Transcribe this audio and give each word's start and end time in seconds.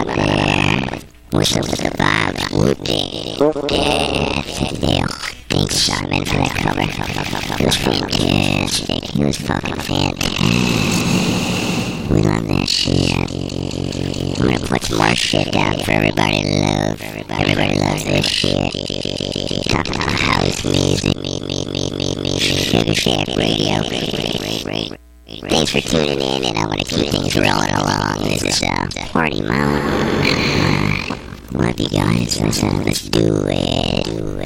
out 0.00 0.16
there. 0.16 1.00
Whoop 2.52 2.78
it. 2.82 3.72
Yeah, 3.72 4.42
said 4.42 4.80
Dale. 4.80 5.06
Thanks, 5.48 5.76
Simon, 5.76 6.24
for 6.24 6.36
that 6.36 6.54
cover. 6.56 6.80
It 6.82 7.66
was 7.66 7.76
fantastic. 7.76 9.16
It 9.16 9.24
was 9.24 9.36
fucking 9.36 9.76
fantastic. 9.76 10.30
We 12.10 12.22
love 12.22 12.48
that 12.48 12.68
shit. 12.68 13.12
I'm 14.40 14.46
gonna 14.46 14.66
put 14.66 14.82
some 14.84 14.98
more 14.98 15.14
shit 15.14 15.52
down 15.52 15.78
for 15.78 15.92
everybody 15.92 16.42
to 16.42 16.48
love. 16.60 17.00
Everybody 17.30 17.78
loves 17.78 18.04
this 18.04 18.26
shit. 18.26 18.72
Talk 19.68 19.88
about 19.88 20.10
house 20.10 20.64
music, 20.64 21.16
me, 21.16 21.40
me, 21.40 21.64
me, 21.66 21.90
me, 21.96 22.14
me, 22.22 22.38
Sugar 22.38 22.94
Shack 22.94 23.28
Radio. 23.36 23.82
Thanks 25.48 25.70
for 25.70 25.80
tuning 25.80 26.20
in, 26.20 26.44
and 26.44 26.58
I 26.58 26.66
want 26.66 26.80
to 26.80 26.84
keep 26.84 27.10
things 27.10 27.36
rolling 27.36 27.70
along. 27.70 28.24
This 28.24 28.42
is 28.42 28.62
uh, 28.62 28.88
Party 29.12 29.40
Mountain. 29.40 29.59
Let's 32.12 33.02
do 33.02 33.28
it. 33.46 34.04
Do 34.04 34.38
it. 34.38 34.39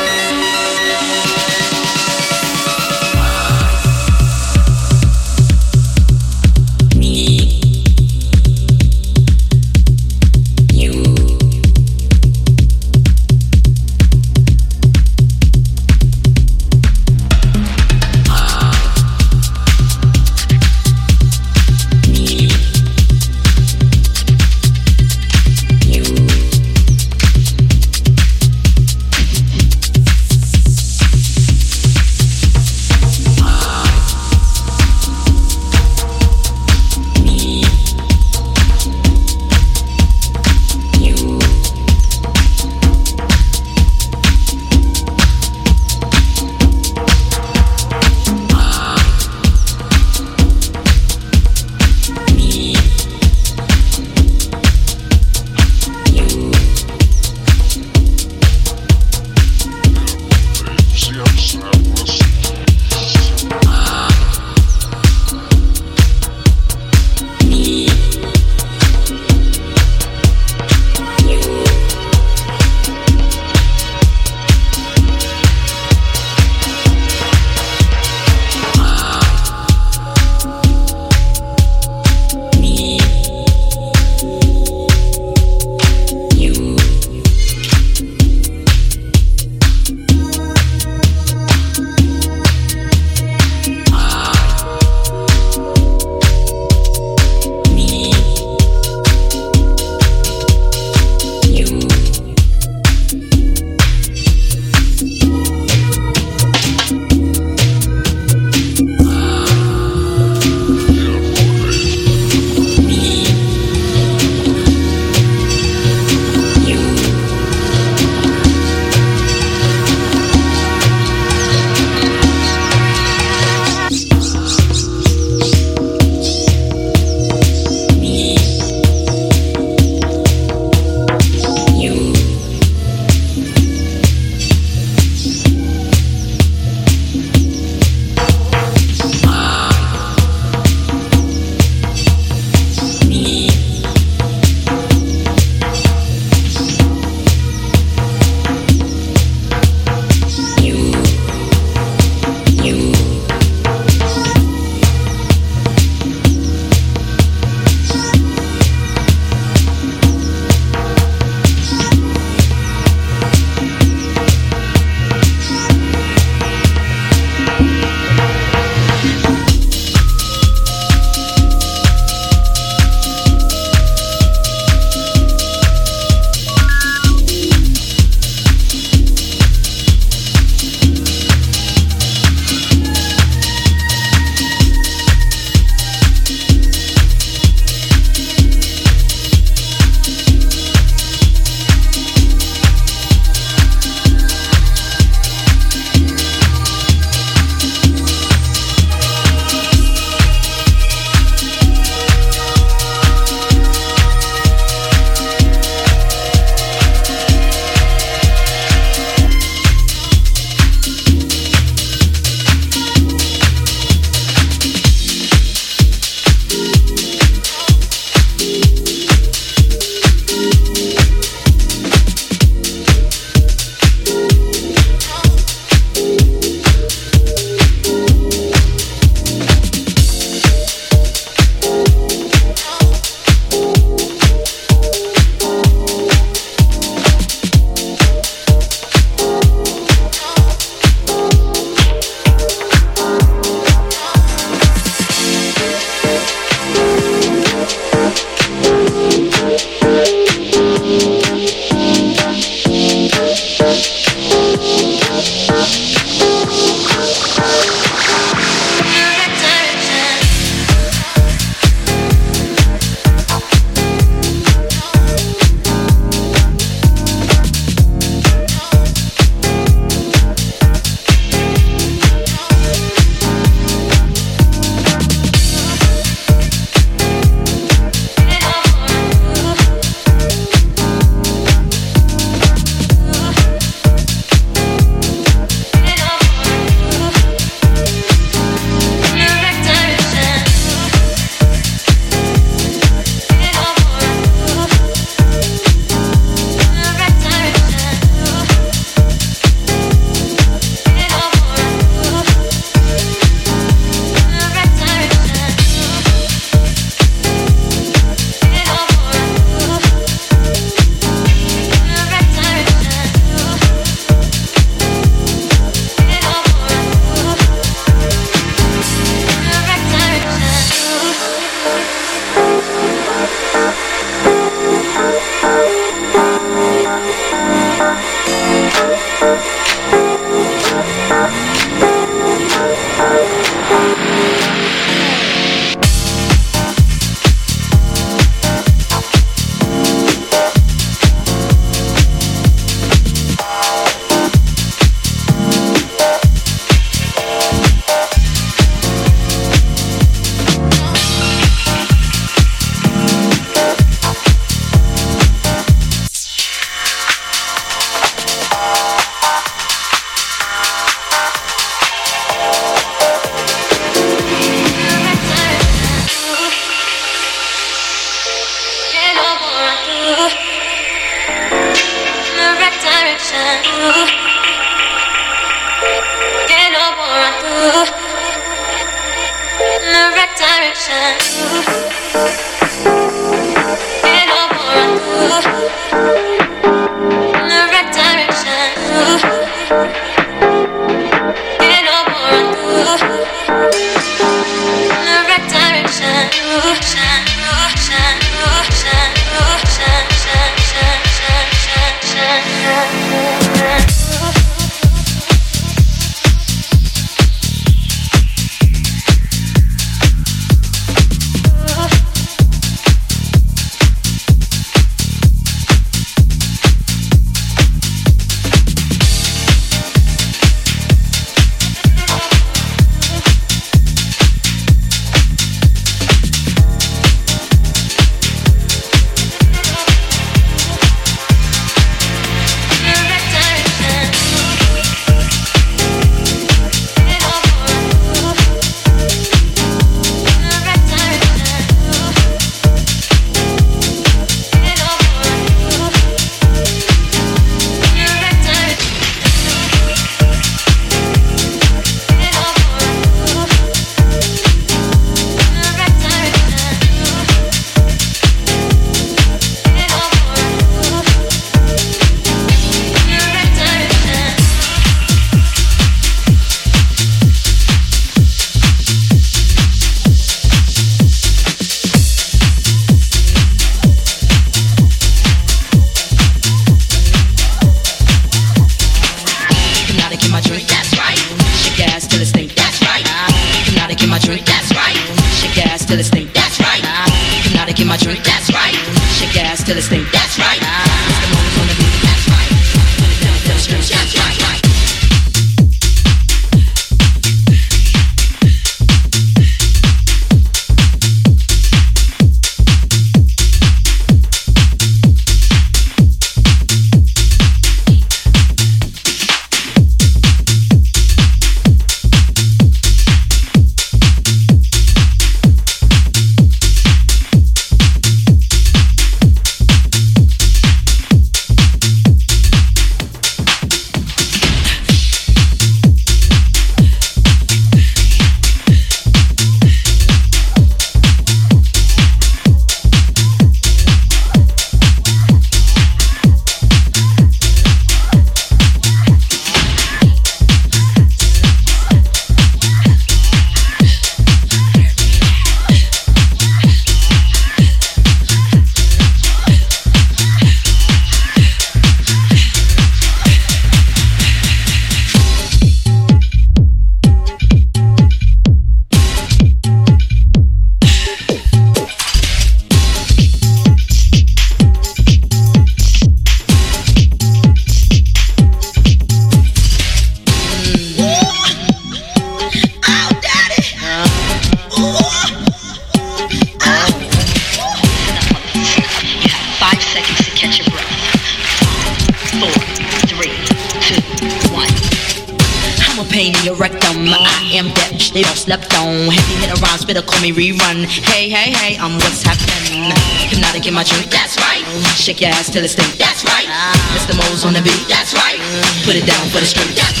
Rerun. 590.31 590.85
Hey, 591.11 591.29
hey, 591.29 591.51
hey, 591.51 591.77
I'm 591.77 591.95
what's 591.95 592.23
happening. 592.23 592.91
Hypnotic 593.29 593.67
in 593.67 593.73
my 593.73 593.83
drink, 593.83 594.09
that's 594.09 594.37
right. 594.37 594.63
Shake 594.95 595.21
your 595.21 595.29
ass 595.31 595.49
till 595.49 595.63
it 595.63 595.69
stink, 595.69 595.97
that's 595.97 596.23
right. 596.25 596.47
Mr. 596.95 597.15
Mo's 597.15 597.45
on 597.45 597.53
the 597.53 597.61
beat, 597.61 597.87
that's 597.87 598.13
right. 598.13 598.39
Put 598.85 598.95
it 598.95 599.05
down 599.05 599.29
for 599.29 599.39
the 599.39 599.45
street, 599.45 599.75
that's 599.75 599.99
right. 599.99 600.00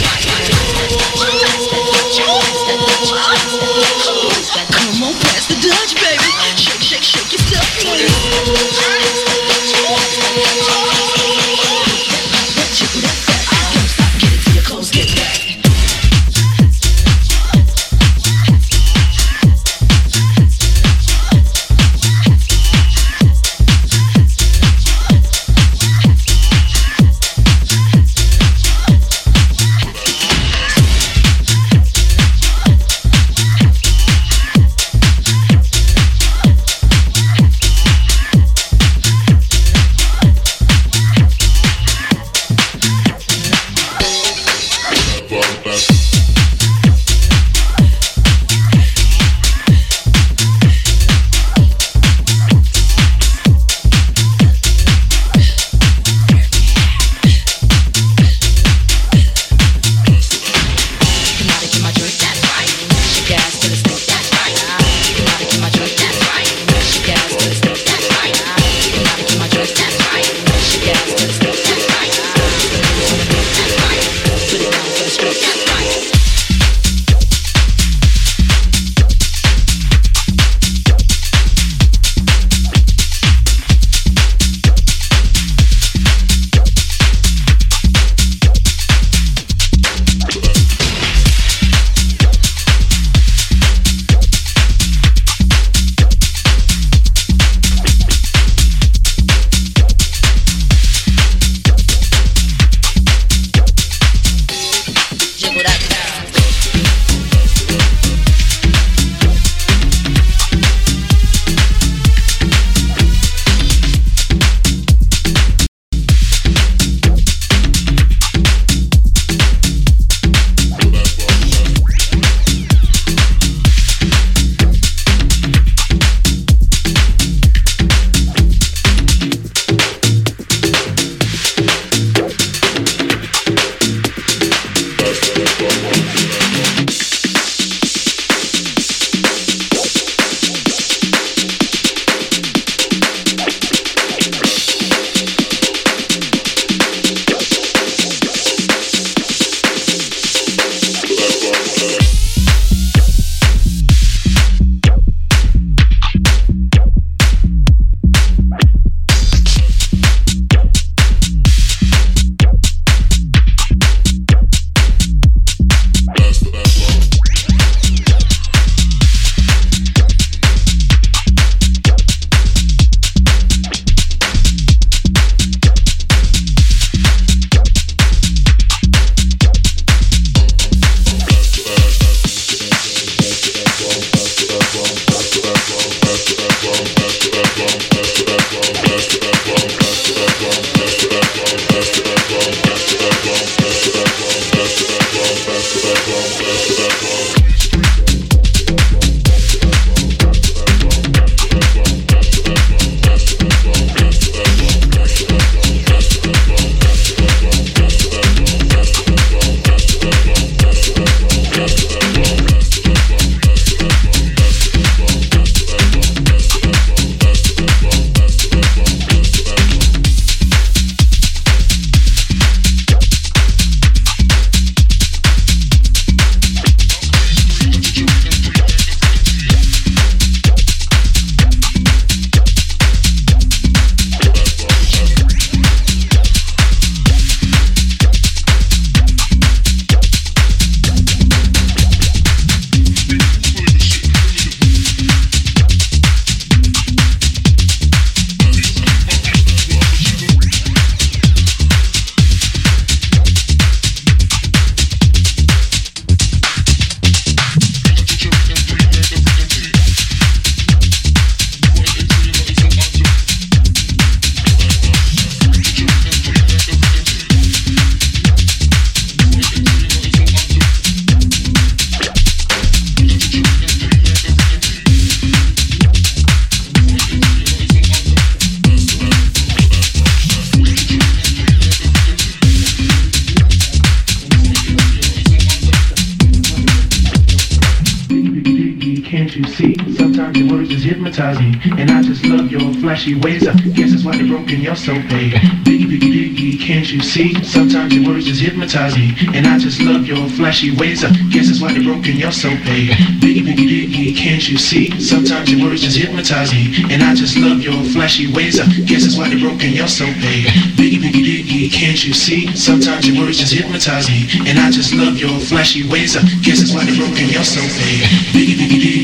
Flashy 293.01 293.15
ways. 293.15 293.47
I 293.47 293.53
guess 293.73 293.89
that's 293.89 294.05
why 294.05 294.15
they're 294.15 294.27
broken, 294.27 294.61
you're 294.61 294.75
so 294.75 294.93
big. 294.93 295.33
Biggie, 295.65 295.89
biggie, 295.89 296.13
biggie, 296.13 296.61
can't 296.61 296.85
you 296.91 297.01
see? 297.01 297.33
Sometimes 297.43 297.95
your 297.95 298.07
words 298.07 298.25
just 298.25 298.41
hypnotize 298.41 298.95
me. 298.95 299.15
And 299.33 299.47
I 299.47 299.57
just 299.57 299.81
love 299.81 300.05
your 300.05 300.29
flashy 300.29 300.77
ways. 300.77 301.03
I 301.03 301.09
guess 301.33 301.47
that's 301.47 301.59
why 301.61 301.73
they're 301.73 301.81
broken, 301.81 302.15
you're 302.15 302.31
so 302.31 302.49
big. 302.61 302.93
Biggie, 303.17 303.41
biggie, 303.41 303.65
biggie, 303.65 304.15
can't 304.15 304.47
you 304.47 304.57
see? 304.59 304.91
Sometimes 304.99 305.49
your 305.51 305.65
words 305.65 305.81
just 305.81 305.97
hypnotize 305.97 306.53
me. 306.53 306.85
And 306.93 307.01
I 307.01 307.15
just 307.15 307.35
love 307.37 307.61
your 307.61 307.81
flashy 307.89 308.31
ways. 308.31 308.59
I 308.59 308.69
guess 308.85 309.01
that's 309.01 309.17
why 309.17 309.29
they're 309.29 309.39
broken, 309.39 309.71
you're 309.73 309.87
so 309.87 310.05
big. 310.21 310.45
Biggie, 310.77 311.01
biggie, 311.01 311.25
biggie, 311.25 311.71
can't 311.73 312.05
you 312.05 312.13
see? 312.13 312.53
Sometimes 312.55 313.07
your 313.07 313.17
words 313.25 313.39
just 313.39 313.53
hypnotize 313.53 314.09
me. 314.09 314.29
And 314.45 314.59
I 314.59 314.69
just 314.69 314.93
love 314.93 315.17
your 315.17 315.33
flashy 315.49 315.89
ways. 315.89 316.15
I 316.15 316.21
guess 316.45 316.61
that's 316.61 316.73
why 316.73 316.85
they're 316.85 317.01
broken, 317.01 317.33
you're 317.33 317.49
so 317.49 317.61
big. 317.81 318.05
Biggie, 318.29 318.53
biggie, 318.61 318.77
biggie? 318.77 319.00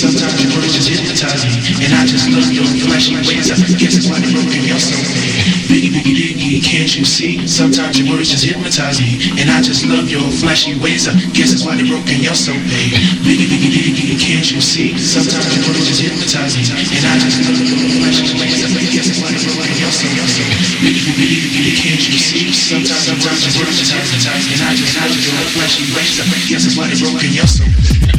Sometimes 0.00 0.32
your 0.40 0.56
words 0.56 0.72
just 0.72 0.88
hypnotize 0.88 1.44
me. 1.44 1.84
And 1.84 1.92
I 1.92 2.08
just 2.08 2.24
love 2.32 2.48
your 2.48 2.64
flashy 2.88 3.20
ways. 3.20 3.52
I 3.52 3.60
guess 3.76 4.00
that's 4.00 4.08
why 4.08 4.16
they're 4.16 4.32
broken, 4.32 4.64
you're 4.64 4.80
so 4.80 4.96
big. 4.96 5.28
Biggie, 5.68 5.92
biggie, 5.92 6.32
biggie, 6.40 6.64
can't 6.64 6.88
you 6.88 7.04
see? 7.04 7.44
Sometimes 7.44 8.00
your 8.00 8.08
words 8.08 8.32
just 8.32 8.48
hypnotize 8.48 8.96
me. 8.96 9.20
And 9.36 9.52
I 9.52 9.60
just 9.60 9.84
love 9.84 10.08
your 10.08 10.24
flashy 10.40 10.72
ways. 10.80 11.04
I 11.04 11.12
guess 11.36 11.52
that's 11.52 11.68
why 11.68 11.76
they're 11.76 11.84
broken, 11.84 12.16
you're 12.16 12.32
so 12.32 12.56
big. 12.72 12.96
Biggie, 13.28 13.44
biggie, 13.44 13.92
biggie, 13.92 14.16
can't 14.16 14.48
you 14.48 14.64
see? 14.64 14.96
Sometimes 14.96 15.52
your 15.52 15.68
words 15.68 15.84
just 15.84 16.00
hypnotize 16.00 16.56
me. 16.56 16.64
And 16.96 17.04
I 17.04 17.20
just 17.20 17.36
love 17.44 17.60
your 17.60 17.76
flashy 18.00 18.32
ways. 18.40 18.56
I 18.64 18.72
guess 18.88 19.04
that's 19.04 19.20
why 19.20 19.28
they're 19.36 19.52
broken, 19.52 19.68
you're 19.84 19.92
so, 19.92 20.08
you're 20.16 20.32
so. 20.32 20.44
Biggie, 20.80 21.12
biggie, 21.12 21.44
biggie, 21.52 21.76
can't 21.76 22.00
you 22.08 22.16
see? 22.16 22.48
Sometimes, 22.56 23.04
sometimes 23.04 23.44
your 23.44 23.68
words 23.68 23.76
just 23.76 23.92
hypnotize 23.92 24.48
me. 24.48 24.56
And 24.56 24.64
I 24.64 24.72
just 24.80 24.96
love 24.96 25.12
your 25.12 25.44
flashy 25.52 25.84
ways. 25.92 26.16
I 26.16 26.24
guess 26.48 26.64
that's 26.64 26.76
why 26.80 26.88
they're 26.88 27.04
broken, 27.04 27.36
you're 27.36 27.44
so. 27.44 28.09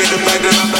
get 0.00 0.12
it 0.12 0.24
back, 0.24 0.40
get 0.40 0.54
it 0.54 0.72
back. 0.72 0.79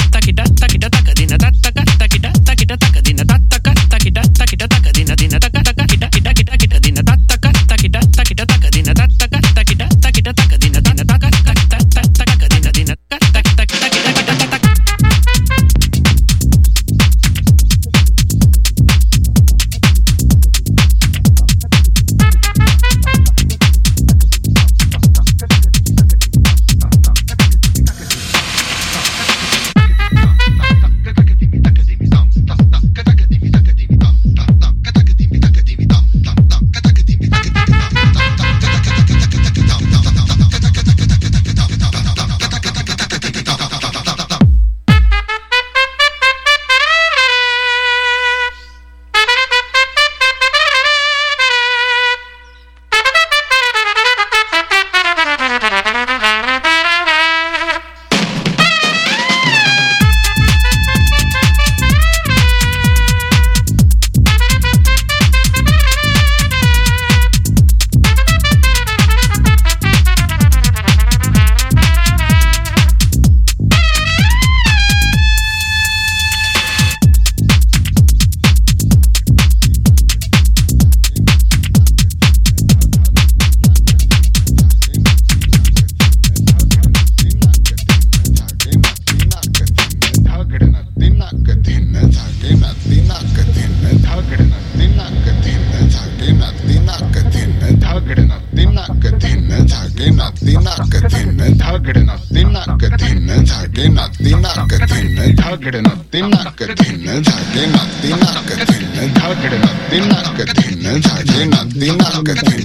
Dhakad 105.61 105.75
नत्तीन 105.77 106.25
नाकधीन 106.27 107.21
झाले 107.21 107.65
नाती 107.65 108.09
नाकधीन 108.11 109.13
धाकड 109.13 109.53
नत्तीन 109.55 110.07
नाकधीन 110.07 110.99
झाले 110.99 111.43
नाती 111.45 111.89
नाकधीन 111.91 112.60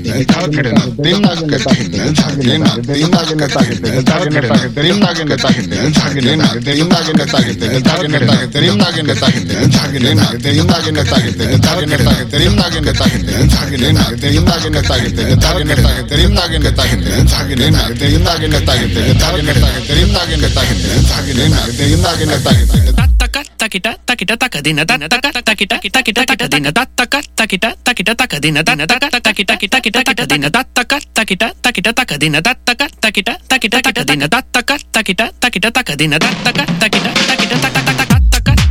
Taca, 22.97 23.29
taca. 23.29 23.56
takita 23.57 23.97
takita 24.05 24.37
takadina 24.37 24.85
takita 24.85 25.09
takita 25.43 25.77
takita 25.81 26.23
takadina 26.29 26.71
takita 26.73 27.21
takita 27.35 27.71
takita 27.83 28.13
takadina 28.15 28.61
takita 28.63 29.09
takita 29.21 29.57
takita 29.65 30.01
takadina 30.05 30.51
takita 30.53 30.97
takita 31.17 31.49
takita 31.65 31.93
takadina 31.93 32.41
takita 32.41 32.87
takita 33.01 33.35
takita 33.49 33.81
takadina 33.83 34.29
takita 34.29 34.77
takita 34.93 35.25
takita 35.41 35.69
takadina 35.73 36.17
takita 36.21 36.65
takita 36.79 37.11
takita 37.27 37.57
takita 37.57 38.05
takita 38.37 38.66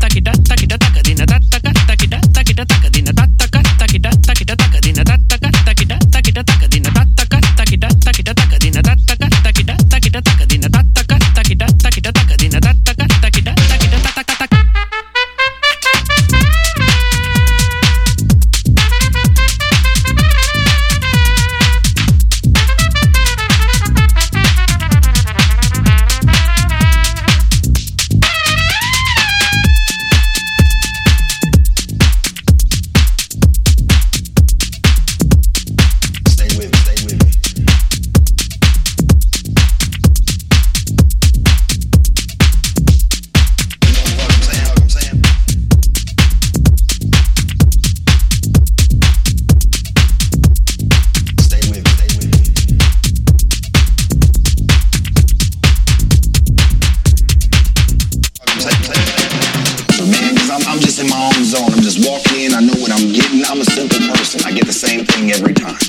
on. 61.56 61.74
I'm 61.74 61.82
just 61.82 62.08
walking 62.08 62.45
in. 62.45 62.53
I 62.53 62.62
know 62.62 62.76
what 62.80 62.91
I'm 62.91 63.12
getting. 63.12 63.43
I'm 63.45 63.62
a 63.62 63.66
simple 63.66 63.99
person. 64.12 64.41
I 64.45 64.51
get 64.51 64.66
the 64.66 64.74
same 64.76 65.06
thing 65.06 65.32
every 65.32 65.53
time. 65.53 65.80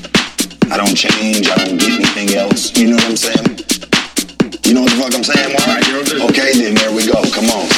I 0.70 0.76
don't 0.76 0.94
change. 0.94 1.48
I 1.48 1.56
don't 1.64 1.78
get 1.78 1.90
anything 1.90 2.34
else. 2.36 2.76
You 2.76 2.90
know 2.90 2.96
what 2.96 3.10
I'm 3.10 3.16
saying? 3.16 3.46
You 4.64 4.74
know 4.74 4.82
what 4.82 4.90
the 4.90 4.98
fuck 4.98 5.14
I'm 5.14 5.24
saying, 5.24 5.52
Mark? 5.54 6.30
Okay, 6.30 6.52
then 6.58 6.74
there 6.74 6.92
we 6.94 7.06
go. 7.06 7.22
Come 7.30 7.50
on. 7.50 7.75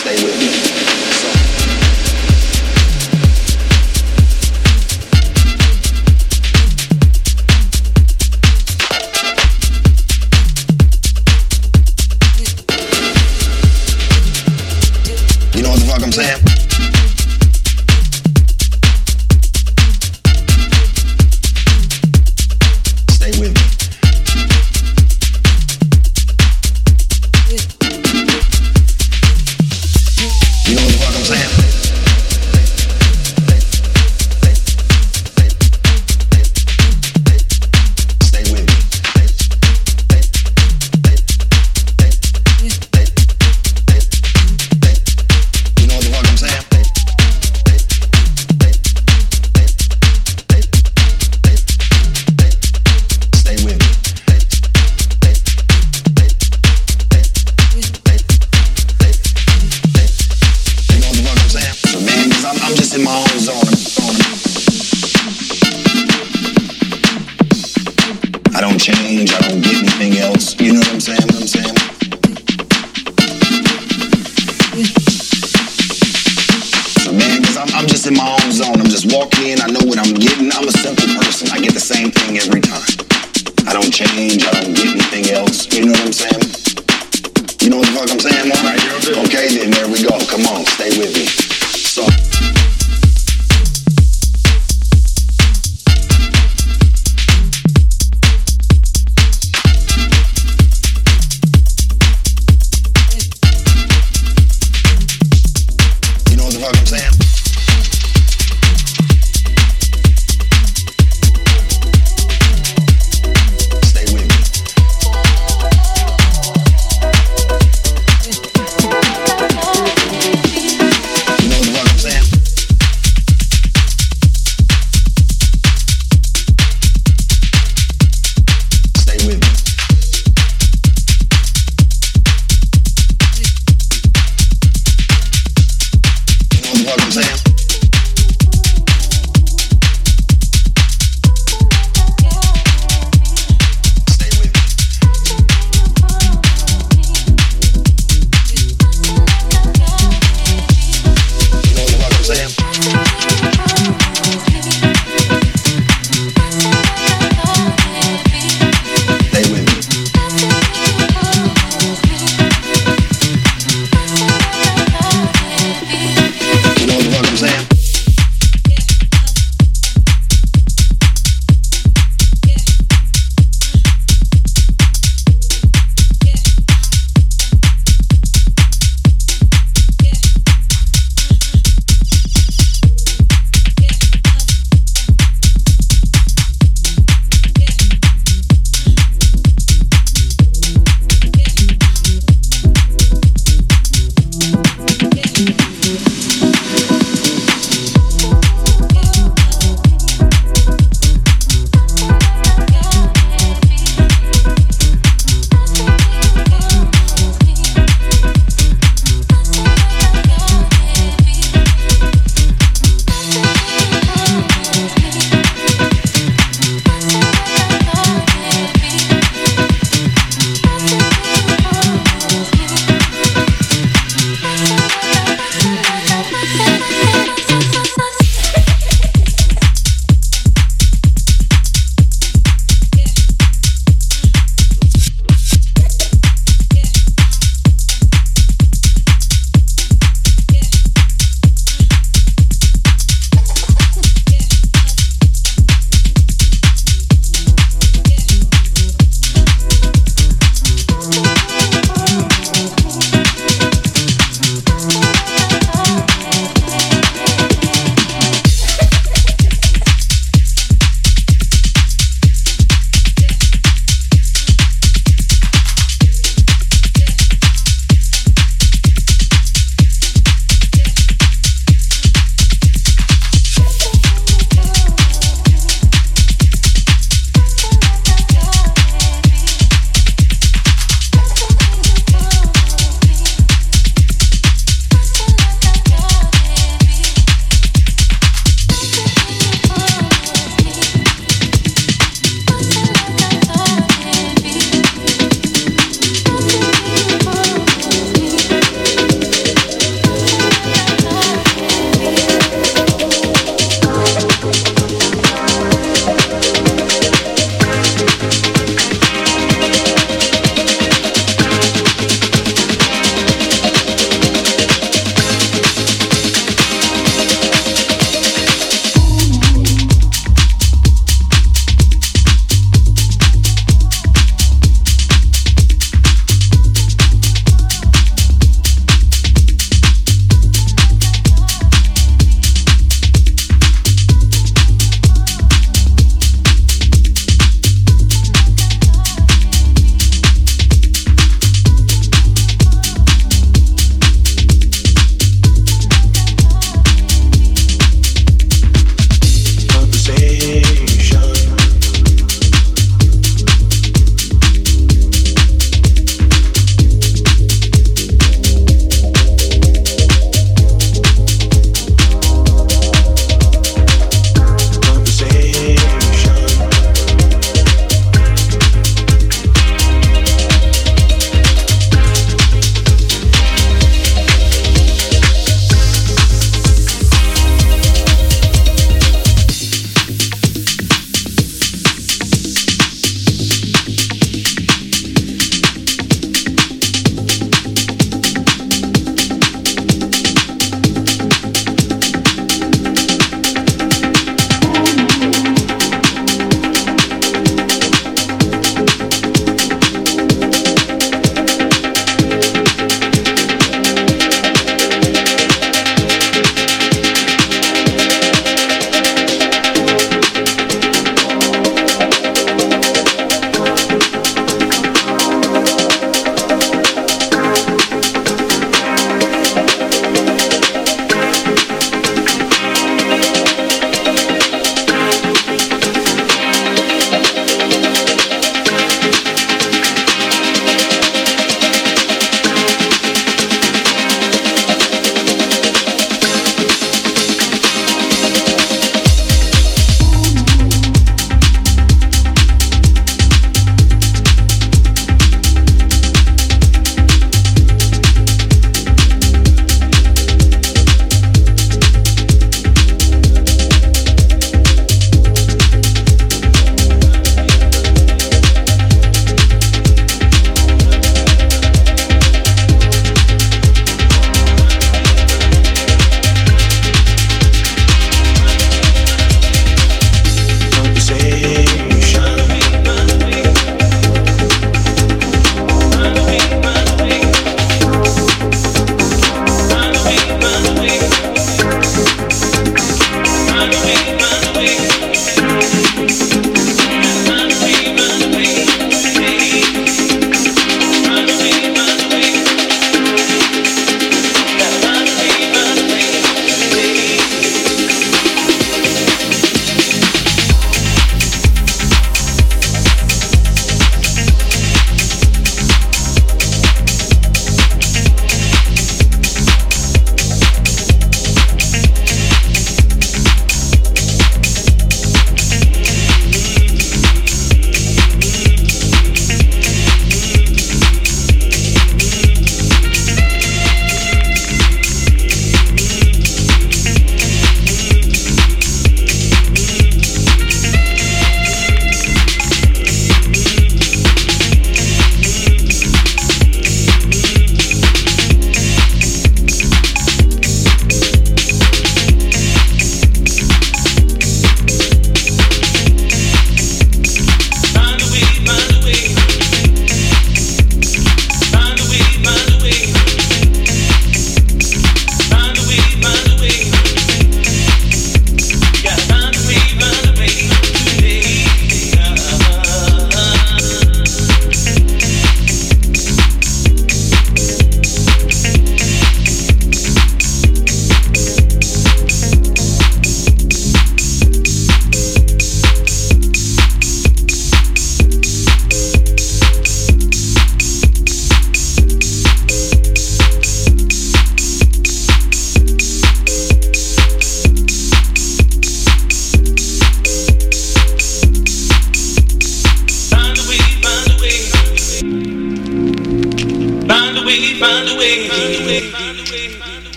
Okay, 88.51 89.59
then 89.59 89.71
there 89.71 89.89
we 89.89 90.03
go. 90.03 90.19
Come 90.27 90.47
on, 90.47 90.65
stay 90.65 90.89
with 90.99 91.15
me. 91.15 91.27
So. 91.27 92.07